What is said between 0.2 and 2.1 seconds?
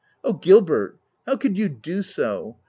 u Oh, Gilbert, how could you do